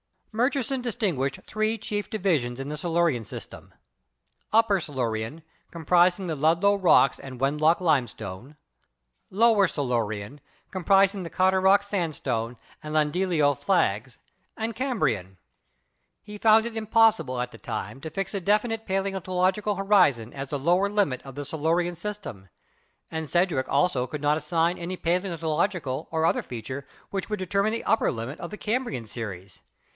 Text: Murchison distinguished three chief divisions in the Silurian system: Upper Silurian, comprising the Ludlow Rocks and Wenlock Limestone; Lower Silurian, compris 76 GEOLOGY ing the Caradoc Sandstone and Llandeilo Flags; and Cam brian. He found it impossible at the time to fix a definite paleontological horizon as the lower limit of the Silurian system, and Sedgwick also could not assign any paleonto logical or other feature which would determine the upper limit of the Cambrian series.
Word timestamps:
Murchison 0.31 0.81
distinguished 0.81 1.41
three 1.45 1.77
chief 1.77 2.09
divisions 2.09 2.59
in 2.59 2.69
the 2.69 2.77
Silurian 2.77 3.23
system: 3.25 3.73
Upper 4.51 4.79
Silurian, 4.79 5.43
comprising 5.71 6.25
the 6.25 6.35
Ludlow 6.35 6.75
Rocks 6.75 7.19
and 7.19 7.39
Wenlock 7.39 7.81
Limestone; 7.81 8.55
Lower 9.29 9.67
Silurian, 9.67 10.39
compris 10.71 11.11
76 11.11 11.11
GEOLOGY 11.11 11.17
ing 11.17 11.23
the 11.23 11.29
Caradoc 11.69 11.83
Sandstone 11.83 12.57
and 12.81 12.95
Llandeilo 12.95 13.53
Flags; 13.55 14.17
and 14.57 14.73
Cam 14.73 14.97
brian. 14.99 15.37
He 16.23 16.37
found 16.39 16.65
it 16.65 16.77
impossible 16.77 17.39
at 17.39 17.51
the 17.51 17.59
time 17.59 17.99
to 18.01 18.09
fix 18.09 18.33
a 18.33 18.39
definite 18.41 18.87
paleontological 18.87 19.75
horizon 19.75 20.33
as 20.33 20.47
the 20.47 20.57
lower 20.57 20.89
limit 20.89 21.21
of 21.23 21.35
the 21.35 21.45
Silurian 21.45 21.93
system, 21.93 22.47
and 23.11 23.29
Sedgwick 23.29 23.69
also 23.69 24.07
could 24.07 24.21
not 24.21 24.37
assign 24.37 24.79
any 24.79 24.97
paleonto 24.97 25.43
logical 25.55 26.07
or 26.09 26.25
other 26.25 26.41
feature 26.41 26.87
which 27.11 27.29
would 27.29 27.37
determine 27.37 27.73
the 27.73 27.83
upper 27.83 28.11
limit 28.11 28.39
of 28.39 28.49
the 28.49 28.57
Cambrian 28.57 29.05
series. 29.05 29.61